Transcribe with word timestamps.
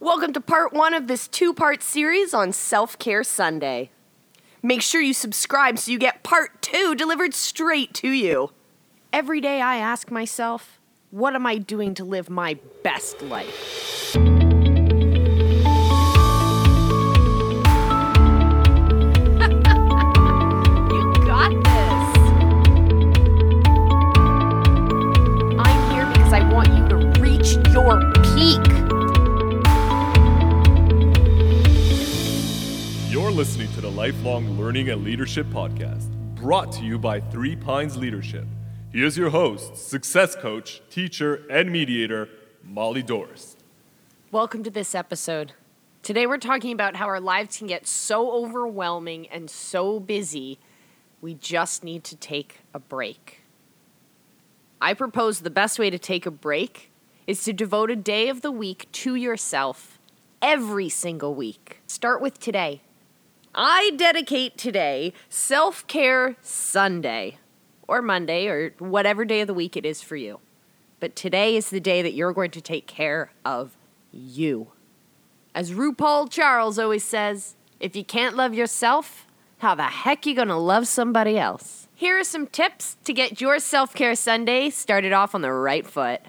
Welcome 0.00 0.32
to 0.34 0.40
part 0.40 0.72
one 0.72 0.94
of 0.94 1.08
this 1.08 1.26
two 1.26 1.52
part 1.52 1.82
series 1.82 2.32
on 2.32 2.52
Self 2.52 3.00
Care 3.00 3.24
Sunday. 3.24 3.90
Make 4.62 4.80
sure 4.80 5.00
you 5.00 5.12
subscribe 5.12 5.76
so 5.76 5.90
you 5.90 5.98
get 5.98 6.22
part 6.22 6.62
two 6.62 6.94
delivered 6.94 7.34
straight 7.34 7.94
to 7.94 8.08
you. 8.08 8.52
Every 9.12 9.40
day 9.40 9.60
I 9.60 9.78
ask 9.78 10.08
myself, 10.12 10.78
what 11.10 11.34
am 11.34 11.46
I 11.46 11.58
doing 11.58 11.94
to 11.94 12.04
live 12.04 12.30
my 12.30 12.58
best 12.84 13.22
life? 13.22 13.87
Learning 34.46 34.90
and 34.90 35.02
Leadership 35.02 35.46
Podcast, 35.48 36.12
brought 36.36 36.70
to 36.70 36.84
you 36.84 36.96
by 36.96 37.18
Three 37.18 37.56
Pines 37.56 37.96
Leadership. 37.96 38.46
Here's 38.92 39.18
your 39.18 39.30
host, 39.30 39.76
success 39.76 40.36
coach, 40.36 40.80
teacher, 40.90 41.44
and 41.50 41.72
mediator, 41.72 42.28
Molly 42.62 43.02
Doris. 43.02 43.56
Welcome 44.30 44.62
to 44.62 44.70
this 44.70 44.94
episode. 44.94 45.54
Today 46.04 46.24
we're 46.24 46.38
talking 46.38 46.70
about 46.70 46.94
how 46.94 47.06
our 47.06 47.18
lives 47.18 47.58
can 47.58 47.66
get 47.66 47.88
so 47.88 48.30
overwhelming 48.30 49.26
and 49.26 49.50
so 49.50 49.98
busy, 49.98 50.60
we 51.20 51.34
just 51.34 51.82
need 51.82 52.04
to 52.04 52.14
take 52.14 52.60
a 52.72 52.78
break. 52.78 53.40
I 54.80 54.94
propose 54.94 55.40
the 55.40 55.50
best 55.50 55.80
way 55.80 55.90
to 55.90 55.98
take 55.98 56.26
a 56.26 56.30
break 56.30 56.92
is 57.26 57.42
to 57.42 57.52
devote 57.52 57.90
a 57.90 57.96
day 57.96 58.28
of 58.28 58.42
the 58.42 58.52
week 58.52 58.86
to 58.92 59.16
yourself 59.16 59.98
every 60.40 60.88
single 60.88 61.34
week. 61.34 61.80
Start 61.88 62.22
with 62.22 62.38
today. 62.38 62.82
I 63.60 63.90
dedicate 63.96 64.56
today 64.56 65.12
Self 65.28 65.84
Care 65.88 66.36
Sunday 66.40 67.38
or 67.88 68.00
Monday 68.00 68.46
or 68.46 68.72
whatever 68.78 69.24
day 69.24 69.40
of 69.40 69.48
the 69.48 69.54
week 69.54 69.76
it 69.76 69.84
is 69.84 70.00
for 70.00 70.14
you. 70.14 70.38
But 71.00 71.16
today 71.16 71.56
is 71.56 71.68
the 71.68 71.80
day 71.80 72.00
that 72.00 72.12
you're 72.12 72.32
going 72.32 72.52
to 72.52 72.60
take 72.60 72.86
care 72.86 73.32
of 73.44 73.76
you. 74.12 74.68
As 75.56 75.72
RuPaul 75.72 76.30
Charles 76.30 76.78
always 76.78 77.02
says, 77.02 77.56
if 77.80 77.96
you 77.96 78.04
can't 78.04 78.36
love 78.36 78.54
yourself, 78.54 79.26
how 79.58 79.74
the 79.74 79.82
heck 79.82 80.24
you 80.24 80.36
gonna 80.36 80.56
love 80.56 80.86
somebody 80.86 81.36
else? 81.36 81.88
Here 81.96 82.16
are 82.16 82.24
some 82.24 82.46
tips 82.46 82.96
to 83.02 83.12
get 83.12 83.40
your 83.40 83.58
self 83.58 83.92
care 83.92 84.14
Sunday 84.14 84.70
started 84.70 85.12
off 85.12 85.34
on 85.34 85.42
the 85.42 85.50
right 85.50 85.84
foot. 85.84 86.20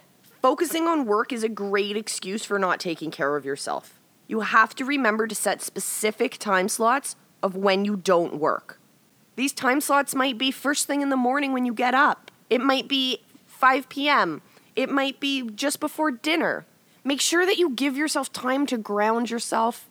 Focusing 0.41 0.87
on 0.87 1.05
work 1.05 1.31
is 1.31 1.43
a 1.43 1.49
great 1.49 1.95
excuse 1.95 2.43
for 2.43 2.57
not 2.57 2.79
taking 2.79 3.11
care 3.11 3.35
of 3.35 3.45
yourself. 3.45 3.98
You 4.29 4.41
have 4.41 4.75
to 4.75 4.85
remember 4.85 5.25
to 5.25 5.33
set 5.33 5.59
specific 5.59 6.37
time 6.37 6.69
slots 6.69 7.15
of 7.41 7.55
when 7.55 7.83
you 7.83 7.95
don't 7.95 8.35
work. 8.35 8.79
These 9.35 9.53
time 9.53 9.81
slots 9.81 10.13
might 10.13 10.37
be 10.37 10.51
first 10.51 10.85
thing 10.85 11.01
in 11.01 11.09
the 11.09 11.15
morning 11.15 11.51
when 11.51 11.65
you 11.65 11.73
get 11.73 11.95
up. 11.95 12.29
It 12.47 12.61
might 12.61 12.87
be 12.87 13.23
5 13.47 13.89
p.m. 13.89 14.43
It 14.75 14.91
might 14.91 15.19
be 15.19 15.49
just 15.49 15.79
before 15.79 16.11
dinner. 16.11 16.67
Make 17.03 17.21
sure 17.21 17.43
that 17.43 17.57
you 17.57 17.71
give 17.71 17.97
yourself 17.97 18.31
time 18.31 18.67
to 18.67 18.77
ground 18.77 19.31
yourself, 19.31 19.89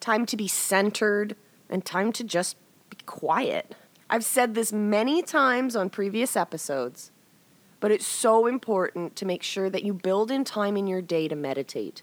time 0.00 0.24
to 0.26 0.36
be 0.36 0.48
centered, 0.48 1.36
and 1.68 1.84
time 1.84 2.10
to 2.12 2.24
just 2.24 2.56
be 2.88 2.96
quiet. 3.04 3.74
I've 4.08 4.24
said 4.24 4.54
this 4.54 4.72
many 4.72 5.20
times 5.20 5.76
on 5.76 5.90
previous 5.90 6.36
episodes, 6.36 7.10
but 7.80 7.90
it's 7.90 8.06
so 8.06 8.46
important 8.46 9.14
to 9.16 9.26
make 9.26 9.42
sure 9.42 9.68
that 9.68 9.84
you 9.84 9.92
build 9.92 10.30
in 10.30 10.42
time 10.42 10.78
in 10.78 10.86
your 10.86 11.02
day 11.02 11.28
to 11.28 11.36
meditate. 11.36 12.00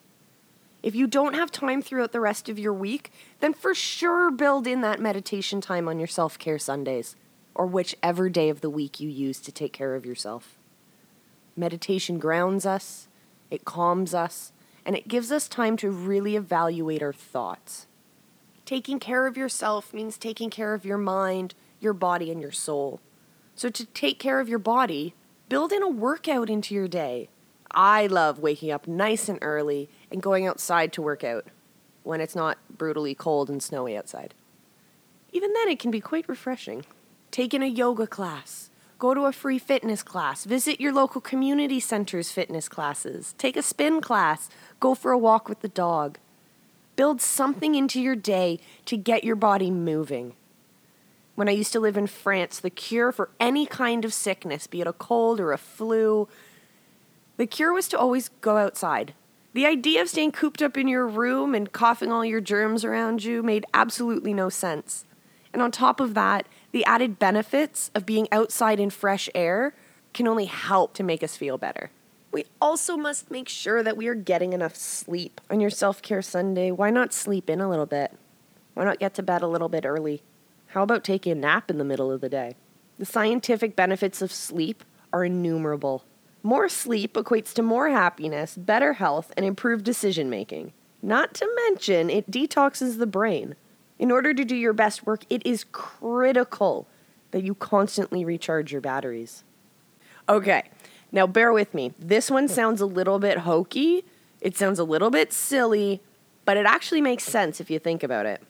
If 0.84 0.96
you 0.96 1.06
don't 1.06 1.36
have 1.36 1.52
time 1.52 1.82
throughout 1.82 2.12
the 2.12 2.20
rest 2.20 2.50
of 2.50 2.58
your 2.58 2.74
week, 2.74 3.12
then 3.40 3.54
for 3.54 3.76
sure 3.76 4.32
build 4.32 4.66
in 4.66 4.82
that 4.82 5.00
meditation 5.00 5.62
time 5.62 5.88
on 5.88 6.00
your 6.00 6.08
self 6.08 6.40
care 6.40 6.58
Sundays 6.60 7.16
or 7.54 7.66
whichever 7.66 8.30
day 8.30 8.50
of 8.50 8.62
the 8.62 8.70
week 8.70 9.00
you 9.00 9.10
use 9.10 9.40
to 9.42 9.52
take 9.52 9.74
care 9.74 9.96
of 9.96 10.06
yourself. 10.06 10.58
Meditation 11.56 12.18
grounds 12.18 12.66
us, 12.66 13.08
it 13.50 13.66
calms 13.66 14.14
us, 14.14 14.54
and 14.86 14.96
it 14.96 15.08
gives 15.08 15.32
us 15.32 15.48
time 15.48 15.78
to 15.78 15.92
really 15.92 16.36
evaluate 16.36 17.04
our 17.04 17.14
thoughts. 17.14 17.88
Taking 18.66 19.00
care 19.00 19.28
of 19.28 19.38
yourself 19.38 19.94
means 19.94 20.18
taking 20.18 20.50
care 20.50 20.74
of 20.74 20.86
your 20.86 20.98
mind, 20.98 21.54
your 21.80 21.94
body, 21.94 22.32
and 22.32 22.42
your 22.42 22.52
soul. 22.52 23.00
So, 23.54 23.70
to 23.70 23.86
take 23.86 24.18
care 24.18 24.40
of 24.40 24.48
your 24.48 24.60
body, 24.60 25.14
build 25.50 25.72
in 25.72 25.84
a 25.84 25.90
workout 25.90 26.50
into 26.50 26.74
your 26.74 26.88
day. 26.88 27.28
I 27.74 28.08
love 28.08 28.40
waking 28.40 28.72
up 28.72 28.88
nice 28.88 29.30
and 29.30 29.40
early 29.42 29.90
and 30.12 30.22
going 30.22 30.48
outside 30.48 30.94
to 30.94 31.02
work 31.02 31.24
out 31.24 31.46
when 32.04 32.22
it's 32.22 32.36
not 32.36 32.58
brutally 32.70 33.16
cold 33.16 33.50
and 33.50 33.62
snowy 33.62 33.96
outside. 33.98 34.34
Even 35.32 35.54
then, 35.54 35.70
it 35.70 35.80
can 35.80 35.92
be 35.92 36.02
quite 36.02 36.28
refreshing. 36.28 36.86
Take 37.30 37.54
in 37.54 37.64
a 37.64 37.68
yoga 37.68 38.08
class, 38.08 38.70
go 39.00 39.14
to 39.14 39.22
a 39.22 39.32
free 39.32 39.60
fitness 39.60 40.04
class, 40.04 40.44
visit 40.44 40.82
your 40.82 40.92
local 40.92 41.22
community 41.22 41.80
center's 41.80 42.32
fitness 42.32 42.68
classes, 42.68 43.34
take 43.38 43.56
a 43.56 43.64
spin 43.64 44.02
class, 44.02 44.50
go 44.80 44.94
for 44.94 45.12
a 45.12 45.18
walk 45.18 45.48
with 45.48 45.62
the 45.62 45.70
dog. 45.70 46.18
Build 46.98 47.22
something 47.22 47.76
into 47.76 48.02
your 48.02 48.18
day 48.18 48.60
to 48.86 48.98
get 48.98 49.24
your 49.24 49.38
body 49.38 49.72
moving. 49.72 50.34
When 51.36 51.48
I 51.48 51.54
used 51.54 51.72
to 51.72 51.80
live 51.80 51.96
in 51.96 52.08
France, 52.08 52.60
the 52.60 52.70
cure 52.70 53.14
for 53.14 53.30
any 53.40 53.66
kind 53.66 54.04
of 54.04 54.14
sickness, 54.14 54.68
be 54.68 54.82
it 54.82 54.88
a 54.88 54.94
cold 54.94 55.40
or 55.40 55.54
a 55.54 55.58
flu, 55.58 56.28
the 57.42 57.48
cure 57.48 57.74
was 57.74 57.88
to 57.88 57.98
always 57.98 58.30
go 58.42 58.58
outside. 58.58 59.16
The 59.54 59.66
idea 59.66 60.04
of 60.04 60.10
staying 60.10 60.34
cooped 60.34 60.62
up 60.62 60.78
in 60.78 60.88
your 60.88 61.08
room 61.08 61.56
and 61.56 61.72
coughing 61.72 62.12
all 62.12 62.24
your 62.24 62.40
germs 62.40 62.86
around 62.86 63.24
you 63.24 63.42
made 63.42 63.66
absolutely 63.74 64.32
no 64.32 64.50
sense. 64.50 65.06
And 65.52 65.60
on 65.60 65.72
top 65.72 66.00
of 66.00 66.14
that, 66.14 66.46
the 66.72 66.86
added 66.86 67.18
benefits 67.18 67.90
of 67.96 68.06
being 68.06 68.28
outside 68.32 68.80
in 68.80 68.92
fresh 68.92 69.28
air 69.34 69.74
can 70.14 70.28
only 70.28 70.46
help 70.46 70.94
to 70.94 71.04
make 71.04 71.24
us 71.24 71.36
feel 71.36 71.58
better. 71.58 71.90
We 72.32 72.46
also 72.62 72.96
must 72.96 73.32
make 73.32 73.50
sure 73.50 73.82
that 73.82 73.98
we 73.98 74.06
are 74.06 74.14
getting 74.14 74.54
enough 74.54 74.76
sleep. 74.76 75.42
On 75.50 75.60
your 75.60 75.72
self 75.72 76.04
care 76.04 76.22
Sunday, 76.22 76.70
why 76.70 76.92
not 76.92 77.12
sleep 77.12 77.50
in 77.50 77.60
a 77.60 77.68
little 77.68 77.88
bit? 77.88 78.16
Why 78.76 78.84
not 78.84 79.00
get 79.00 79.16
to 79.16 79.24
bed 79.24 79.42
a 79.42 79.48
little 79.48 79.68
bit 79.68 79.84
early? 79.84 80.22
How 80.68 80.84
about 80.84 81.04
taking 81.04 81.32
a 81.32 81.36
nap 81.42 81.72
in 81.72 81.80
the 81.80 81.86
middle 81.86 82.12
of 82.12 82.22
the 82.22 82.30
day? 82.30 82.56
The 83.00 83.06
scientific 83.06 83.76
benefits 83.76 84.22
of 84.22 84.32
sleep 84.32 84.84
are 85.12 85.26
innumerable. 85.26 86.06
More 86.44 86.68
sleep 86.70 87.14
equates 87.14 87.54
to 87.54 87.62
more 87.62 87.90
happiness, 87.90 88.56
better 88.56 88.94
health, 88.94 89.32
and 89.38 89.46
improved 89.46 89.86
decision 89.86 90.30
making. 90.30 90.74
Not 91.02 91.34
to 91.36 91.50
mention, 91.68 92.10
it 92.10 92.32
detoxes 92.32 92.98
the 92.98 93.06
brain. 93.06 93.56
In 94.00 94.12
order 94.12 94.34
to 94.34 94.44
do 94.44 94.56
your 94.56 94.74
best 94.74 95.06
work, 95.06 95.26
it 95.30 95.46
is 95.46 95.66
critical 95.72 96.88
that 97.32 97.44
you 97.44 97.54
constantly 97.56 98.26
recharge 98.26 98.72
your 98.72 98.82
batteries. 98.82 99.44
Okay, 100.28 100.64
now 101.12 101.28
bear 101.28 101.54
with 101.54 101.74
me. 101.74 101.94
This 102.00 102.32
one 102.32 102.48
sounds 102.48 102.82
a 102.82 102.86
little 102.86 103.20
bit 103.20 103.40
hokey, 103.40 104.04
it 104.40 104.58
sounds 104.58 104.80
a 104.80 104.84
little 104.84 105.12
bit 105.12 105.32
silly, 105.32 106.02
but 106.46 106.58
it 106.58 106.66
actually 106.66 107.02
makes 107.02 107.24
sense 107.24 107.62
if 107.62 107.70
you 107.70 107.78
think 107.78 108.04
about 108.04 108.26
it. 108.26 108.42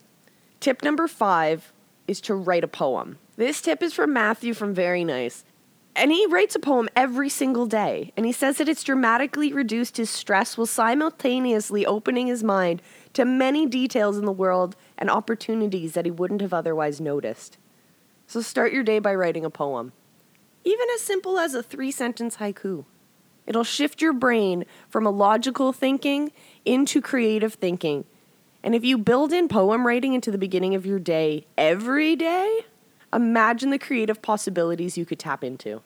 Tip 0.59 0.83
number 0.83 1.07
five 1.07 1.73
is 2.07 2.21
to 2.21 2.35
write 2.35 2.63
a 2.63 2.67
poem. 2.67 3.17
This 3.35 3.61
tip 3.61 3.83
is 3.83 3.93
from 3.93 4.13
Matthew 4.13 4.53
from 4.53 4.73
Very 4.73 5.03
Nice. 5.03 5.43
And 5.95 6.11
he 6.11 6.25
writes 6.27 6.55
a 6.55 6.59
poem 6.59 6.87
every 6.95 7.29
single 7.29 7.65
day. 7.65 8.13
And 8.15 8.25
he 8.25 8.31
says 8.31 8.57
that 8.57 8.69
it's 8.69 8.83
dramatically 8.83 9.51
reduced 9.51 9.97
his 9.97 10.09
stress 10.09 10.57
while 10.57 10.65
simultaneously 10.65 11.85
opening 11.85 12.27
his 12.27 12.43
mind 12.43 12.81
to 13.13 13.25
many 13.25 13.65
details 13.65 14.17
in 14.17 14.25
the 14.25 14.31
world 14.31 14.75
and 14.97 15.09
opportunities 15.09 15.93
that 15.93 16.05
he 16.05 16.11
wouldn't 16.11 16.41
have 16.41 16.53
otherwise 16.53 17.01
noticed. 17.01 17.57
So 18.25 18.41
start 18.41 18.71
your 18.71 18.83
day 18.83 18.99
by 18.99 19.13
writing 19.13 19.43
a 19.43 19.49
poem, 19.49 19.91
even 20.63 20.87
as 20.95 21.01
simple 21.01 21.37
as 21.37 21.53
a 21.53 21.61
three 21.61 21.91
sentence 21.91 22.37
haiku. 22.37 22.85
It'll 23.45 23.65
shift 23.65 24.01
your 24.01 24.13
brain 24.13 24.65
from 24.87 25.05
a 25.05 25.11
logical 25.11 25.73
thinking 25.73 26.31
into 26.63 27.01
creative 27.01 27.55
thinking. 27.55 28.05
And 28.63 28.73
if 28.73 28.85
you 28.85 28.97
build 28.97 29.33
in 29.33 29.49
poem 29.49 29.85
writing 29.85 30.13
into 30.13 30.31
the 30.31 30.37
beginning 30.37 30.75
of 30.75 30.85
your 30.85 30.99
day 30.99 31.47
every 31.57 32.15
day, 32.15 32.61
imagine 33.13 33.69
the 33.69 33.79
creative 33.79 34.21
possibilities 34.21 34.97
you 34.97 35.05
could 35.05 35.19
tap 35.19 35.43
into. 35.43 35.81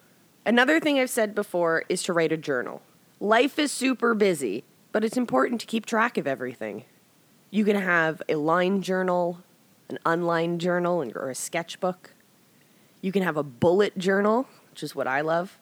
Another 0.46 0.80
thing 0.80 1.00
I've 1.00 1.10
said 1.10 1.34
before 1.34 1.84
is 1.90 2.04
to 2.04 2.14
write 2.14 2.32
a 2.32 2.38
journal. 2.38 2.82
Life 3.20 3.58
is 3.58 3.72
super 3.72 4.14
busy, 4.14 4.64
but 4.92 5.04
it's 5.04 5.18
important 5.18 5.60
to 5.62 5.68
keep 5.68 5.86
track 5.86 6.18
of 6.18 6.28
everything. 6.28 6.84
You 7.50 7.66
can 7.66 7.78
have 7.78 8.22
a 8.30 8.36
line 8.36 8.82
journal, 8.82 9.40
an 9.90 9.98
unlined 10.06 10.62
journal, 10.62 11.04
or 11.16 11.30
a 11.30 11.36
sketchbook. 11.36 12.12
You 13.02 13.12
can 13.12 13.24
have 13.24 13.38
a 13.38 13.44
bullet 13.44 13.98
journal, 13.98 14.48
which 14.70 14.84
is 14.84 14.96
what 14.96 15.08
I 15.08 15.22
love. 15.22 15.58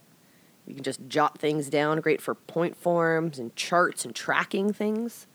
You 0.66 0.76
can 0.76 0.84
just 0.84 1.08
jot 1.08 1.38
things 1.38 1.70
down, 1.70 2.00
great 2.02 2.22
for 2.22 2.36
point 2.36 2.76
forms 2.76 3.38
and 3.38 3.56
charts 3.56 4.06
and 4.06 4.16
tracking 4.16 4.74
things. 4.74 5.28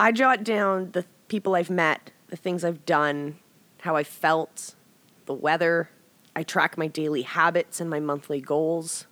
I 0.00 0.12
jot 0.12 0.44
down 0.44 0.90
the 0.92 1.04
people 1.28 1.54
I've 1.54 1.70
met, 1.70 2.10
the 2.28 2.36
things 2.36 2.64
I've 2.64 2.84
done, 2.84 3.38
how 3.80 3.96
I 3.96 4.04
felt, 4.04 4.74
the 5.26 5.34
weather. 5.34 5.90
I 6.34 6.42
track 6.42 6.78
my 6.78 6.86
daily 6.86 7.22
habits 7.22 7.80
and 7.80 7.90
my 7.90 8.00
monthly 8.00 8.40
goals, 8.40 9.06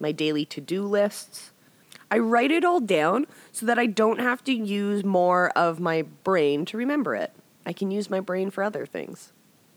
my 0.00 0.12
daily 0.12 0.44
to 0.46 0.60
do 0.60 0.82
lists. 0.82 1.52
I 2.10 2.18
write 2.18 2.50
it 2.50 2.64
all 2.64 2.80
down 2.80 3.26
so 3.52 3.66
that 3.66 3.78
I 3.78 3.86
don't 3.86 4.20
have 4.20 4.44
to 4.44 4.52
use 4.52 5.04
more 5.04 5.50
of 5.50 5.80
my 5.80 6.02
brain 6.02 6.64
to 6.66 6.76
remember 6.76 7.14
it. 7.14 7.32
I 7.64 7.72
can 7.72 7.90
use 7.90 8.08
my 8.08 8.20
brain 8.20 8.50
for 8.50 8.62
other 8.62 8.86
things. 8.86 9.32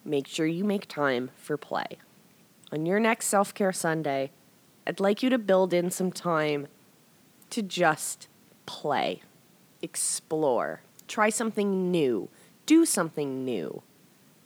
Make 0.06 0.28
sure 0.28 0.46
you 0.46 0.64
make 0.64 0.88
time 0.88 1.31
for 1.36 1.58
play. 1.58 1.98
On 2.72 2.86
your 2.86 3.00
next 3.00 3.28
self 3.28 3.54
care 3.54 3.74
Sunday, 3.74 4.31
I'd 4.86 5.00
like 5.00 5.24
you 5.24 5.30
to 5.31 5.40
build 5.40 5.74
in 5.74 5.90
some 5.90 6.12
time 6.12 6.68
to 7.50 7.62
just 7.64 8.28
play, 8.66 9.22
explore, 9.81 10.81
try 11.08 11.30
something 11.30 11.90
new, 11.90 12.30
do 12.68 12.86
something 12.86 13.44
new. 13.44 13.81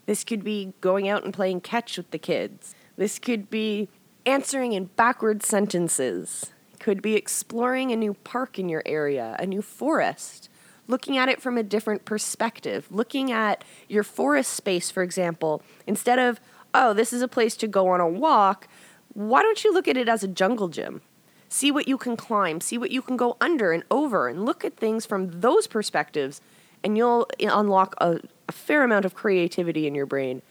This 0.06 0.24
could 0.24 0.44
be 0.44 0.74
going 0.82 1.08
out 1.08 1.24
and 1.24 1.34
playing 1.34 1.62
catch 1.62 1.98
with 1.98 2.12
the 2.12 2.18
kids. 2.18 2.76
This 2.98 3.20
could 3.20 3.50
be 3.50 3.90
answering 4.26 4.74
in 4.74 4.86
backward 4.86 5.44
sentences. 5.44 6.52
Could 6.80 7.02
be 7.02 7.16
exploring 7.16 7.92
a 7.92 7.96
new 7.96 8.14
park 8.14 8.60
in 8.60 8.70
your 8.70 8.84
area, 8.86 9.36
a 9.40 9.46
new 9.46 9.62
forest, 9.62 10.50
looking 10.88 11.18
at 11.18 11.30
it 11.30 11.42
from 11.42 11.58
a 11.58 11.64
different 11.64 12.04
perspective, 12.04 12.88
looking 12.92 13.32
at 13.32 13.64
your 13.88 14.04
forest 14.04 14.52
space, 14.54 14.92
for 14.92 15.02
example, 15.04 15.62
instead 15.88 16.20
of, 16.20 16.42
oh, 16.74 16.94
this 16.94 17.14
is 17.14 17.22
a 17.22 17.28
place 17.28 17.56
to 17.58 17.68
go 17.68 17.88
on 17.88 18.02
a 18.02 18.08
walk, 18.08 18.68
why 19.14 19.42
don't 19.42 19.64
you 19.64 19.74
look 19.74 19.88
at 19.88 19.96
it 19.96 20.10
as 20.10 20.24
a 20.24 20.28
jungle 20.28 20.68
gym? 20.68 21.02
See 21.48 21.72
what 21.72 21.88
you 21.88 21.98
can 21.98 22.18
climb, 22.18 22.60
see 22.60 22.78
what 22.78 22.92
you 22.92 23.02
can 23.02 23.16
go 23.16 23.38
under 23.40 23.72
and 23.72 23.84
over, 23.92 24.28
and 24.28 24.46
look 24.46 24.66
at 24.66 24.76
things 24.76 25.06
from 25.06 25.40
those 25.40 25.68
perspectives, 25.68 26.42
and 26.84 26.98
you'll 26.98 27.28
unlock 27.40 27.96
a, 28.00 28.20
a 28.48 28.52
fair 28.52 28.84
amount 28.84 29.06
of 29.06 29.14
creativity 29.14 29.88
in 29.88 29.96
your 29.96 30.06
brain. 30.06 30.42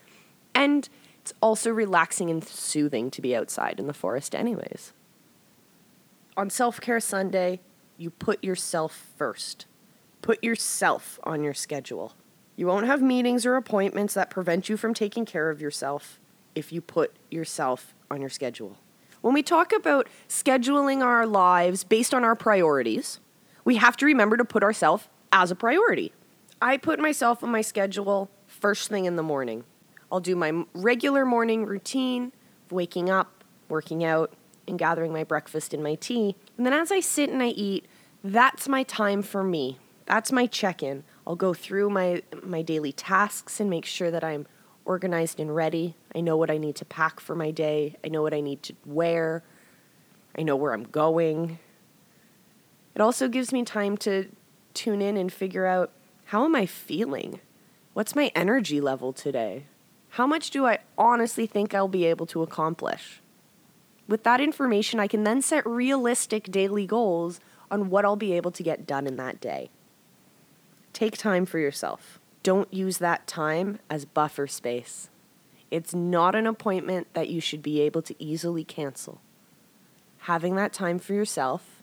And 0.55 0.89
it's 1.21 1.33
also 1.41 1.71
relaxing 1.71 2.31
and 2.31 2.43
soothing 2.43 3.11
to 3.11 3.23
be 3.23 3.35
outside 3.37 3.79
in 3.79 3.87
the 3.87 3.95
forest, 3.95 4.35
anyways. 4.35 4.93
On 6.37 6.51
Self 6.51 6.81
Care 6.81 7.01
Sunday, 7.01 7.61
you 7.97 8.11
put 8.11 8.43
yourself 8.43 9.09
first. 9.17 9.67
Put 10.23 10.43
yourself 10.43 11.21
on 11.25 11.43
your 11.43 11.55
schedule. 11.55 12.15
You 12.57 12.67
won't 12.67 12.87
have 12.87 13.03
meetings 13.03 13.47
or 13.47 13.57
appointments 13.57 14.15
that 14.15 14.31
prevent 14.31 14.69
you 14.69 14.77
from 14.77 14.95
taking 14.95 15.25
care 15.25 15.51
of 15.51 15.61
yourself 15.61 16.21
if 16.55 16.73
you 16.73 16.81
put 16.81 17.13
yourself 17.31 17.95
on 18.11 18.21
your 18.21 18.31
schedule. 18.31 18.77
When 19.21 19.35
we 19.35 19.43
talk 19.43 19.73
about 19.73 20.09
scheduling 20.29 21.03
our 21.03 21.27
lives 21.27 21.85
based 21.85 22.13
on 22.13 22.25
our 22.25 22.35
priorities, 22.35 23.21
we 23.65 23.77
have 23.77 23.97
to 23.99 24.07
remember 24.07 24.37
to 24.37 24.45
put 24.45 24.63
ourselves 24.63 25.09
as 25.33 25.51
a 25.51 25.55
priority. 25.55 26.13
I 26.63 26.77
put 26.77 27.01
myself 27.01 27.43
on 27.43 27.51
my 27.51 27.61
schedule 27.61 28.31
first 28.47 28.89
thing 28.89 29.05
in 29.05 29.17
the 29.17 29.23
morning. 29.23 29.65
I'll 30.13 30.21
do 30.21 30.37
my 30.37 30.65
regular 30.73 31.27
morning 31.27 31.67
routine 31.67 32.31
of 32.67 32.73
waking 32.73 33.11
up, 33.11 33.43
working 33.69 34.05
out, 34.05 34.33
and 34.69 34.79
gathering 34.79 35.13
my 35.13 35.25
breakfast 35.25 35.75
and 35.75 35.83
my 35.83 35.97
tea. 35.97 36.37
And 36.57 36.65
then 36.65 36.73
as 36.73 36.93
I 36.93 37.01
sit 37.01 37.31
and 37.31 37.43
I 37.43 37.49
eat, 37.49 37.87
that's 38.23 38.69
my 38.69 38.85
time 38.85 39.23
for 39.23 39.43
me. 39.43 39.79
That's 40.07 40.31
my 40.31 40.47
check-in. 40.47 41.03
I'll 41.27 41.35
go 41.35 41.53
through 41.53 41.91
my 41.91 42.23
my 42.45 42.63
daily 42.63 42.93
tasks 42.93 43.59
and 43.59 43.69
make 43.69 43.85
sure 43.85 44.13
that 44.13 44.23
I'm 44.23 44.47
organized 44.85 45.41
and 45.41 45.55
ready. 45.55 45.97
I 46.15 46.21
know 46.21 46.37
what 46.37 46.51
I 46.51 46.59
need 46.59 46.77
to 46.77 46.85
pack 46.85 47.19
for 47.19 47.35
my 47.35 47.51
day. 47.51 47.97
I 48.05 48.09
know 48.09 48.23
what 48.23 48.35
I 48.35 48.41
need 48.41 48.63
to 48.65 48.75
wear. 48.87 49.43
I 50.39 50.45
know 50.45 50.55
where 50.55 50.75
I'm 50.75 50.85
going. 50.85 51.59
It 52.95 53.01
also 53.01 53.27
gives 53.27 53.53
me 53.53 53.65
time 53.65 53.97
to 53.99 54.29
tune 54.75 55.03
in 55.03 55.17
and 55.17 55.33
figure 55.33 55.67
out 55.67 55.91
how 56.33 56.47
am 56.47 56.57
I 56.57 56.65
feeling? 56.65 57.41
What's 57.93 58.17
my 58.17 58.33
energy 58.35 58.81
level 58.81 59.13
today? 59.13 59.67
How 60.09 60.27
much 60.27 60.49
do 60.49 60.65
I 60.65 60.79
honestly 60.97 61.47
think 61.47 61.75
I'll 61.75 61.89
be 61.89 62.07
able 62.07 62.25
to 62.25 62.41
accomplish? 62.41 63.21
With 64.09 64.23
that 64.23 64.41
information, 64.41 64.99
I 64.99 65.09
can 65.09 65.25
then 65.25 65.43
set 65.43 65.67
realistic 65.67 66.45
daily 66.51 66.87
goals 66.87 67.39
on 67.71 67.91
what 67.91 68.07
I'll 68.07 68.17
be 68.17 68.33
able 68.33 68.51
to 68.53 68.63
get 68.63 68.87
done 68.87 69.07
in 69.07 69.17
that 69.17 69.43
day. 69.43 69.69
Take 70.95 71.19
time 71.19 71.45
for 71.45 71.59
yourself. 71.59 72.19
Don't 72.43 72.73
use 72.73 72.97
that 72.97 73.27
time 73.27 73.79
as 73.91 74.07
buffer 74.07 74.47
space. 74.47 75.11
It's 75.71 75.95
not 75.95 76.35
an 76.35 76.47
appointment 76.47 77.09
that 77.13 77.29
you 77.29 77.43
should 77.43 77.63
be 77.63 77.83
able 77.83 78.01
to 78.01 78.15
easily 78.19 78.65
cancel. 78.65 79.21
Having 80.21 80.57
that 80.57 80.73
time 80.73 80.99
for 80.99 81.13
yourself 81.13 81.82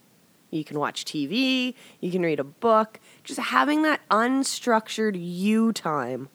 you 0.51 0.63
can 0.63 0.79
watch 0.79 1.05
TV, 1.05 1.73
you 1.99 2.11
can 2.11 2.21
read 2.21 2.39
a 2.39 2.43
book. 2.43 2.99
Just 3.23 3.39
having 3.39 3.83
that 3.83 4.01
unstructured 4.09 5.15
you 5.17 5.71
time 5.71 6.29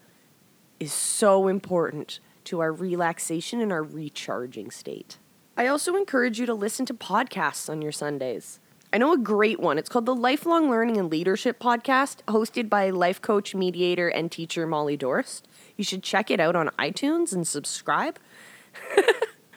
is 0.79 0.93
so 0.93 1.49
important 1.49 2.21
to 2.45 2.61
our 2.61 2.73
relaxation 2.73 3.61
and 3.61 3.73
our 3.73 3.83
recharging 3.83 4.71
state. 4.71 5.19
I 5.57 5.67
also 5.67 5.97
encourage 5.97 6.39
you 6.39 6.47
to 6.47 6.55
listen 6.55 6.85
to 6.87 6.95
podcasts 6.95 7.71
on 7.71 7.81
your 7.81 7.93
Sundays. 7.93 8.59
I 8.93 8.99
know 8.99 9.13
a 9.13 9.19
great 9.19 9.59
one. 9.59 9.77
It's 9.77 9.89
called 9.89 10.07
the 10.07 10.15
Lifelong 10.15 10.71
Learning 10.71 10.99
and 10.99 11.11
Leadership 11.11 11.59
Podcast, 11.59 12.19
hosted 12.29 12.69
by 12.69 12.91
life 12.91 13.21
coach, 13.21 13.55
mediator, 13.55 14.09
and 14.09 14.31
teacher 14.31 14.67
Molly 14.67 14.97
Dorst. 14.97 15.43
You 15.77 15.83
should 15.83 16.03
check 16.03 16.31
it 16.31 16.39
out 16.39 16.55
on 16.55 16.69
iTunes 16.79 17.33
and 17.33 17.47
subscribe. 17.47 18.19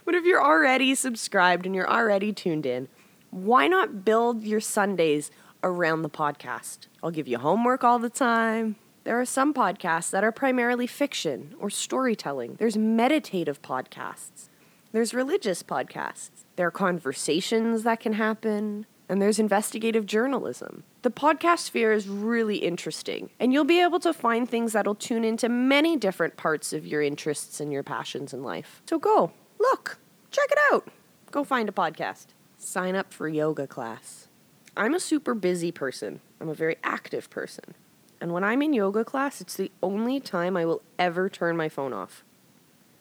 but 0.05 0.15
if 0.15 0.25
you're 0.25 0.43
already 0.43 0.95
subscribed 0.95 1.67
and 1.67 1.75
you're 1.75 1.89
already 1.89 2.33
tuned 2.33 2.65
in, 2.65 2.87
why 3.31 3.67
not 3.67 4.05
build 4.05 4.43
your 4.43 4.59
Sundays 4.59 5.31
around 5.63 6.01
the 6.01 6.09
podcast? 6.09 6.87
I'll 7.03 7.11
give 7.11 7.27
you 7.27 7.37
homework 7.37 7.83
all 7.83 7.99
the 7.99 8.09
time. 8.09 8.75
There 9.03 9.19
are 9.19 9.25
some 9.25 9.53
podcasts 9.53 10.09
that 10.11 10.23
are 10.23 10.31
primarily 10.31 10.87
fiction 10.87 11.55
or 11.59 11.69
storytelling. 11.69 12.55
There's 12.55 12.77
meditative 12.77 13.61
podcasts. 13.61 14.49
There's 14.91 15.13
religious 15.13 15.63
podcasts. 15.63 16.43
There 16.55 16.67
are 16.67 16.71
conversations 16.71 17.83
that 17.83 17.99
can 17.99 18.13
happen. 18.13 18.85
And 19.09 19.21
there's 19.21 19.39
investigative 19.39 20.05
journalism. 20.05 20.83
The 21.01 21.11
podcast 21.11 21.59
sphere 21.59 21.93
is 21.93 22.09
really 22.09 22.57
interesting, 22.57 23.29
and 23.39 23.53
you'll 23.53 23.63
be 23.63 23.79
able 23.79 24.01
to 24.01 24.11
find 24.11 24.49
things 24.49 24.73
that'll 24.73 24.95
tune 24.95 25.23
into 25.23 25.47
many 25.47 25.95
different 25.95 26.35
parts 26.35 26.73
of 26.73 26.85
your 26.85 27.01
interests 27.01 27.61
and 27.61 27.71
your 27.71 27.83
passions 27.83 28.33
in 28.33 28.43
life. 28.43 28.81
So 28.85 28.99
go, 28.99 29.31
look, 29.59 29.97
check 30.31 30.51
it 30.51 30.57
out. 30.73 30.89
Go 31.31 31.45
find 31.45 31.69
a 31.69 31.71
podcast 31.71 32.25
sign 32.57 32.95
up 32.95 33.13
for 33.13 33.27
yoga 33.27 33.67
class. 33.67 34.27
I'm 34.75 34.93
a 34.93 34.99
super 34.99 35.33
busy 35.33 35.71
person. 35.71 36.19
I'm 36.39 36.49
a 36.49 36.53
very 36.53 36.77
active 36.83 37.29
person. 37.29 37.73
And 38.19 38.31
when 38.31 38.43
I'm 38.43 38.61
in 38.61 38.73
yoga 38.73 39.05
class, 39.05 39.41
it's 39.41 39.55
the 39.55 39.71
only 39.81 40.19
time 40.19 40.57
I 40.57 40.65
will 40.65 40.81
ever 40.97 41.29
turn 41.29 41.55
my 41.55 41.69
phone 41.69 41.93
off. 41.93 42.23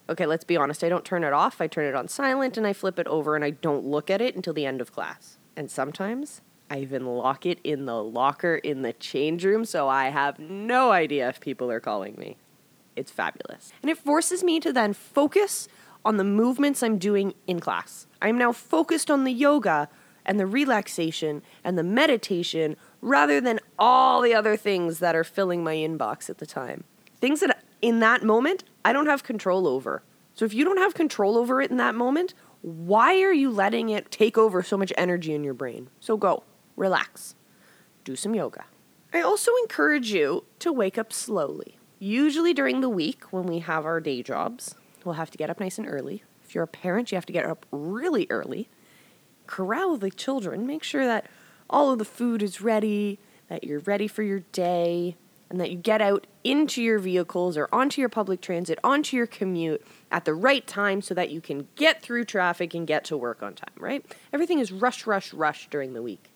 Okay, 0.09 0.27
let's 0.27 0.45
be 0.45 0.57
honest. 0.57 0.85
I 0.85 0.89
don't 0.89 1.05
turn 1.05 1.25
it 1.25 1.33
off. 1.33 1.61
I 1.61 1.67
turn 1.67 1.87
it 1.87 1.95
on 1.95 2.09
silent 2.09 2.57
and 2.57 2.67
I 2.67 2.73
flip 2.73 2.99
it 2.99 3.07
over 3.09 3.35
and 3.35 3.45
I 3.45 3.51
don't 3.51 3.85
look 3.85 4.11
at 4.11 4.21
it 4.21 4.37
until 4.37 4.53
the 4.53 4.67
end 4.67 4.81
of 4.81 4.93
class. 4.93 5.39
And 5.57 5.71
sometimes 5.71 6.43
I 6.71 6.79
even 6.79 7.07
lock 7.07 7.47
it 7.47 7.59
in 7.65 7.87
the 7.87 8.03
locker 8.03 8.57
in 8.57 8.83
the 8.83 8.93
change 8.93 9.45
room 9.45 9.65
so 9.65 9.89
I 9.89 10.11
have 10.11 10.39
no 10.39 10.93
idea 10.93 11.29
if 11.29 11.41
people 11.41 11.71
are 11.71 11.81
calling 11.81 12.15
me. 12.17 12.37
It's 12.95 13.11
fabulous. 13.11 13.73
And 13.83 13.91
it 13.91 13.99
forces 13.99 14.43
me 14.45 14.61
to 14.61 14.73
then 14.73 14.93
focus 14.93 15.69
on 16.07 16.19
the 16.19 16.25
movements 16.25 16.85
I'm 16.85 16.99
doing 16.99 17.35
in 17.49 17.59
class. 17.59 18.07
I'm 18.23 18.39
now 18.39 18.53
focused 18.53 19.11
on 19.11 19.25
the 19.25 19.33
yoga 19.33 19.89
and 20.25 20.39
the 20.39 20.47
relaxation 20.47 21.43
and 21.65 21.77
the 21.77 21.83
meditation 21.83 22.77
rather 23.01 23.41
than 23.41 23.59
all 23.77 24.21
the 24.21 24.33
other 24.33 24.57
things 24.57 25.01
that 25.01 25.17
are 25.17 25.25
filling 25.25 25.65
my 25.65 25.75
inbox 25.75 26.31
at 26.31 26.39
the 26.39 26.47
time. 26.47 26.85
Things 27.21 27.41
that 27.41 27.65
in 27.83 27.99
that 27.99 28.23
moment 28.23 28.63
I 28.85 28.93
don't 28.93 29.07
have 29.07 29.25
control 29.25 29.67
over. 29.67 30.05
So 30.35 30.45
if 30.45 30.55
you 30.55 30.65
don't 30.65 30.77
have 30.79 30.95
control 30.95 31.37
over 31.37 31.61
it 31.61 31.73
in 31.73 31.77
that 31.79 31.97
moment, 31.97 32.35
why 32.63 33.21
are 33.23 33.33
you 33.33 33.51
letting 33.51 33.89
it 33.89 34.13
take 34.13 34.39
over 34.39 34.63
so 34.63 34.77
much 34.77 34.93
energy 34.97 35.35
in 35.35 35.43
your 35.43 35.55
brain? 35.55 35.91
So 35.99 36.17
go, 36.17 36.45
relax, 36.77 37.35
do 38.05 38.15
some 38.15 38.33
yoga. 38.33 38.67
I 39.13 39.23
also 39.23 39.51
encourage 39.63 40.13
you 40.13 40.45
to 40.61 40.73
wake 40.73 40.99
up 40.99 41.13
slowly. 41.13 41.79
Usually 41.99 42.55
during 42.55 42.81
the 42.81 42.89
week 42.89 43.25
when 43.33 43.47
we 43.47 43.59
have 43.59 43.85
our 43.85 44.01
day 44.01 44.23
jobs, 44.23 44.77
will 45.07 45.15
have 45.15 45.31
to 45.31 45.39
get 45.39 45.49
up 45.51 45.61
nice 45.61 45.79
and 45.79 45.89
early. 45.89 46.23
If 46.45 46.55
you're 46.55 46.65
a 46.65 46.69
parent, 46.69 47.11
you 47.11 47.17
have 47.17 47.27
to 47.27 47.33
get 47.33 47.47
up 47.47 47.65
really 47.71 48.27
early. 48.31 48.69
Corral 49.47 49.97
the 49.97 50.11
children. 50.11 50.67
Make 50.67 50.83
sure 50.83 51.07
that 51.07 51.27
all 51.71 51.93
of 51.93 51.99
the 51.99 52.05
food 52.05 52.43
is 52.43 52.61
ready, 52.61 53.19
that 53.49 53.65
you're 53.65 53.81
ready 53.81 54.09
for 54.09 54.23
your 54.23 54.41
day, 54.53 55.17
and 55.49 55.61
that 55.61 55.71
you 55.71 55.77
get 55.77 56.03
out 56.03 56.27
into 56.45 56.83
your 56.83 56.99
vehicles 56.99 57.57
or 57.57 57.69
onto 57.73 58.01
your 58.01 58.09
public 58.09 58.41
transit, 58.41 58.79
onto 58.83 59.17
your 59.17 59.27
commute 59.27 59.85
at 60.11 60.25
the 60.25 60.35
right 60.35 60.67
time 60.67 61.01
so 61.01 61.15
that 61.15 61.31
you 61.31 61.41
can 61.41 61.69
get 61.77 62.03
through 62.03 62.25
traffic 62.25 62.75
and 62.75 62.87
get 62.87 63.05
to 63.05 63.17
work 63.17 63.43
on 63.43 63.55
time, 63.55 63.75
right? 63.79 64.05
Everything 64.33 64.59
is 64.59 64.73
rush, 64.73 65.07
rush, 65.07 65.33
rush 65.33 65.69
during 65.71 65.93
the 65.93 66.03
week. 66.03 66.33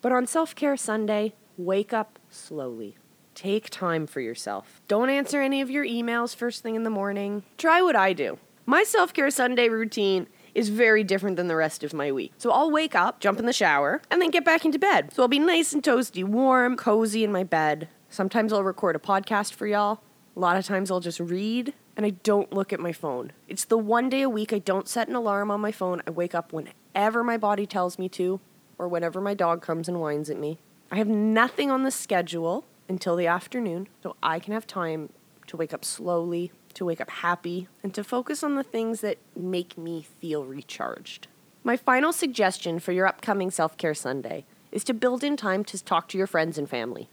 But 0.00 0.12
on 0.12 0.26
Self 0.26 0.54
Care 0.54 0.76
Sunday, 0.76 1.34
wake 1.56 1.92
up 1.92 2.18
slowly. 2.28 2.96
Take 3.34 3.68
time 3.68 4.06
for 4.06 4.20
yourself. 4.20 4.80
Don't 4.86 5.10
answer 5.10 5.42
any 5.42 5.60
of 5.60 5.68
your 5.68 5.84
emails 5.84 6.36
first 6.36 6.62
thing 6.62 6.76
in 6.76 6.84
the 6.84 6.90
morning. 6.90 7.42
Try 7.58 7.82
what 7.82 7.96
I 7.96 8.12
do. 8.12 8.38
My 8.64 8.84
self 8.84 9.12
care 9.12 9.30
Sunday 9.30 9.68
routine 9.68 10.28
is 10.54 10.68
very 10.68 11.02
different 11.02 11.36
than 11.36 11.48
the 11.48 11.56
rest 11.56 11.82
of 11.82 11.92
my 11.92 12.12
week. 12.12 12.32
So 12.38 12.52
I'll 12.52 12.70
wake 12.70 12.94
up, 12.94 13.18
jump 13.18 13.40
in 13.40 13.46
the 13.46 13.52
shower, 13.52 14.00
and 14.08 14.22
then 14.22 14.30
get 14.30 14.44
back 14.44 14.64
into 14.64 14.78
bed. 14.78 15.12
So 15.12 15.22
I'll 15.22 15.28
be 15.28 15.40
nice 15.40 15.72
and 15.72 15.82
toasty, 15.82 16.22
warm, 16.22 16.76
cozy 16.76 17.24
in 17.24 17.32
my 17.32 17.42
bed. 17.42 17.88
Sometimes 18.08 18.52
I'll 18.52 18.62
record 18.62 18.94
a 18.94 19.00
podcast 19.00 19.52
for 19.52 19.66
y'all. 19.66 20.00
A 20.36 20.40
lot 20.40 20.56
of 20.56 20.64
times 20.64 20.90
I'll 20.90 21.00
just 21.00 21.18
read 21.18 21.74
and 21.96 22.06
I 22.06 22.10
don't 22.10 22.52
look 22.52 22.72
at 22.72 22.78
my 22.78 22.92
phone. 22.92 23.32
It's 23.48 23.64
the 23.64 23.78
one 23.78 24.08
day 24.08 24.22
a 24.22 24.28
week 24.28 24.52
I 24.52 24.60
don't 24.60 24.88
set 24.88 25.08
an 25.08 25.16
alarm 25.16 25.50
on 25.50 25.60
my 25.60 25.72
phone. 25.72 26.02
I 26.06 26.10
wake 26.10 26.34
up 26.34 26.52
whenever 26.52 27.24
my 27.24 27.36
body 27.36 27.66
tells 27.66 27.98
me 27.98 28.08
to 28.10 28.40
or 28.78 28.86
whenever 28.86 29.20
my 29.20 29.34
dog 29.34 29.60
comes 29.60 29.88
and 29.88 30.00
whines 30.00 30.30
at 30.30 30.38
me. 30.38 30.58
I 30.90 30.96
have 30.96 31.08
nothing 31.08 31.70
on 31.70 31.82
the 31.82 31.90
schedule 31.90 32.64
until 32.88 33.16
the 33.16 33.26
afternoon, 33.26 33.88
so 34.02 34.16
I 34.22 34.38
can 34.38 34.52
have 34.52 34.66
time 34.66 35.10
to 35.46 35.56
wake 35.56 35.72
up 35.72 35.84
slowly, 35.84 36.52
to 36.74 36.84
wake 36.84 37.00
up 37.00 37.10
happy, 37.10 37.68
and 37.82 37.94
to 37.94 38.04
focus 38.04 38.42
on 38.42 38.54
the 38.54 38.62
things 38.62 39.00
that 39.00 39.18
make 39.36 39.78
me 39.78 40.02
feel 40.02 40.44
recharged. 40.44 41.28
My 41.62 41.76
final 41.76 42.12
suggestion 42.12 42.78
for 42.78 42.92
your 42.92 43.06
upcoming 43.06 43.50
self 43.50 43.76
care 43.76 43.94
Sunday 43.94 44.44
is 44.72 44.84
to 44.84 44.94
build 44.94 45.24
in 45.24 45.36
time 45.36 45.64
to 45.64 45.82
talk 45.82 46.08
to 46.08 46.18
your 46.18 46.26
friends 46.26 46.58
and 46.58 46.68
family. 46.68 47.08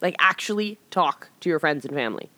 Like, 0.00 0.16
actually 0.18 0.78
talk 0.90 1.28
to 1.40 1.48
your 1.48 1.58
friends 1.58 1.84
and 1.84 1.94
family. 1.94 2.30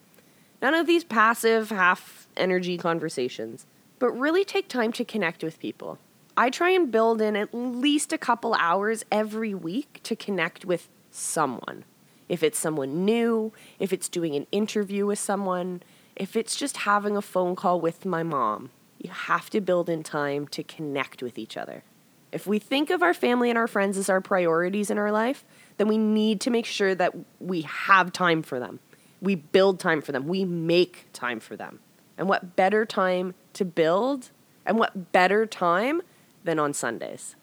None 0.61 0.75
of 0.75 0.87
these 0.87 1.05
passive, 1.05 1.71
half 1.71 2.29
energy 2.37 2.77
conversations, 2.77 3.67
but 3.99 4.11
really 4.11 4.45
take 4.45 4.69
time 4.69 4.93
to 4.93 5.05
connect 5.05 5.43
with 5.43 5.59
people. 5.59 5.99
I 6.37 6.51
try 6.51 6.71
and 6.71 6.93
build 6.93 7.23
in 7.23 7.35
at 7.35 7.55
least 7.55 8.13
a 8.13 8.19
couple 8.19 8.55
hours 8.55 9.05
every 9.11 9.55
week 9.55 10.01
to 10.03 10.15
connect 10.15 10.65
with 10.65 10.89
someone. 11.11 11.85
If 12.29 12.43
it's 12.43 12.59
someone 12.59 13.05
new, 13.05 13.53
if 13.79 13.93
it's 13.93 14.09
doing 14.09 14.35
an 14.35 14.47
interview 14.51 15.07
with 15.07 15.19
someone, 15.19 15.83
if 16.17 16.35
it's 16.35 16.57
just 16.57 16.79
having 16.79 17.17
a 17.17 17.23
phone 17.23 17.55
call 17.55 17.81
with 17.81 18.05
my 18.05 18.23
mom, 18.23 18.71
you 18.99 19.11
have 19.11 19.51
to 19.51 19.61
build 19.61 19.89
in 19.89 20.03
time 20.03 20.49
to 20.49 20.63
connect 20.63 21.23
with 21.23 21.39
each 21.39 21.57
other. 21.57 21.85
If 22.33 22.47
we 22.47 22.59
think 22.59 22.91
of 22.91 23.03
our 23.03 23.15
family 23.15 23.51
and 23.51 23.59
our 23.59 23.69
friends 23.69 23.97
as 23.97 24.09
our 24.09 24.21
priorities 24.21 24.91
in 24.91 24.99
our 24.99 25.13
life, 25.13 25.45
then 25.77 25.89
we 25.89 25.99
need 25.99 26.41
to 26.43 26.51
make 26.51 26.67
sure 26.67 26.95
that 26.95 27.15
we 27.39 27.63
have 27.63 28.13
time 28.13 28.43
for 28.43 28.59
them. 28.59 28.81
We 29.21 29.37
build 29.37 29.79
time 29.79 30.03
for 30.03 30.13
them. 30.13 30.27
We 30.27 30.45
make 30.45 31.07
time 31.13 31.41
for 31.41 31.57
them. 31.57 31.81
And 32.19 32.29
what 32.29 32.57
better 32.57 32.85
time 32.85 33.35
to 33.55 33.65
build 33.65 34.31
and 34.65 34.79
what 34.79 35.13
better 35.13 35.47
time 35.47 36.03
than 36.45 36.59
on 36.59 36.73
Sundays? 36.73 37.37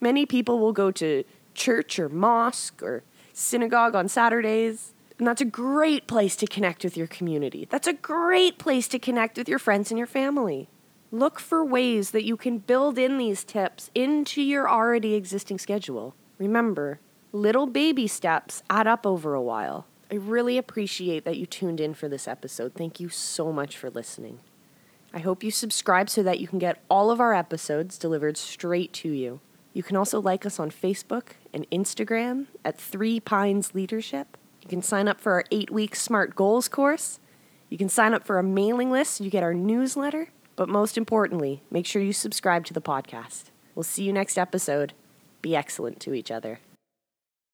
Many 0.00 0.26
people 0.26 0.58
will 0.58 0.72
go 0.72 0.90
to 0.92 1.24
church 1.54 1.98
or 1.98 2.08
mosque 2.08 2.82
or 2.82 3.02
synagogue 3.38 3.94
on 3.94 4.08
Saturdays. 4.08 4.92
And 5.18 5.26
that's 5.26 5.40
a 5.40 5.46
great 5.46 6.06
place 6.06 6.36
to 6.36 6.46
connect 6.46 6.84
with 6.84 6.96
your 6.96 7.06
community. 7.06 7.66
That's 7.70 7.88
a 7.88 7.92
great 7.92 8.58
place 8.58 8.86
to 8.88 8.98
connect 8.98 9.36
with 9.36 9.48
your 9.48 9.58
friends 9.58 9.90
and 9.90 9.98
your 9.98 10.06
family. 10.06 10.68
Look 11.10 11.40
for 11.40 11.64
ways 11.64 12.10
that 12.10 12.24
you 12.24 12.36
can 12.36 12.58
build 12.58 12.98
in 12.98 13.16
these 13.18 13.42
tips 13.42 13.90
into 13.94 14.42
your 14.42 14.68
already 14.68 15.14
existing 15.14 15.58
schedule. 15.58 16.14
Remember, 16.38 17.00
little 17.32 17.66
baby 17.66 18.06
steps 18.06 18.62
add 18.68 18.86
up 18.86 19.06
over 19.06 19.34
a 19.34 19.42
while. 19.42 19.86
I 20.10 20.16
really 20.16 20.58
appreciate 20.58 21.24
that 21.24 21.36
you 21.36 21.46
tuned 21.46 21.80
in 21.80 21.94
for 21.94 22.08
this 22.08 22.28
episode. 22.28 22.74
Thank 22.74 23.00
you 23.00 23.08
so 23.08 23.52
much 23.52 23.76
for 23.76 23.90
listening. 23.90 24.40
I 25.12 25.20
hope 25.20 25.42
you 25.42 25.50
subscribe 25.50 26.10
so 26.10 26.22
that 26.22 26.38
you 26.38 26.46
can 26.46 26.58
get 26.58 26.82
all 26.90 27.10
of 27.10 27.20
our 27.20 27.34
episodes 27.34 27.98
delivered 27.98 28.36
straight 28.36 28.92
to 28.94 29.08
you. 29.08 29.40
You 29.72 29.82
can 29.82 29.96
also 29.96 30.20
like 30.20 30.44
us 30.44 30.60
on 30.60 30.70
Facebook 30.70 31.32
and 31.52 31.68
Instagram 31.70 32.46
at 32.64 32.78
Three 32.78 33.20
Pines 33.20 33.74
Leadership. 33.74 34.36
You 34.62 34.68
can 34.68 34.82
sign 34.82 35.08
up 35.08 35.20
for 35.20 35.32
our 35.32 35.44
eight 35.50 35.70
week 35.70 35.96
Smart 35.96 36.36
Goals 36.36 36.68
course. 36.68 37.20
You 37.68 37.78
can 37.78 37.88
sign 37.88 38.14
up 38.14 38.24
for 38.24 38.38
a 38.38 38.42
mailing 38.42 38.90
list 38.90 39.20
you 39.20 39.30
get 39.30 39.42
our 39.42 39.54
newsletter. 39.54 40.28
But 40.56 40.68
most 40.68 40.98
importantly, 40.98 41.62
make 41.70 41.86
sure 41.86 42.02
you 42.02 42.12
subscribe 42.12 42.64
to 42.66 42.74
the 42.74 42.80
podcast. 42.80 43.44
We'll 43.74 43.84
see 43.84 44.02
you 44.02 44.12
next 44.12 44.36
episode. 44.36 44.92
Be 45.40 45.54
excellent 45.54 46.00
to 46.00 46.14
each 46.14 46.32
other. 46.32 46.58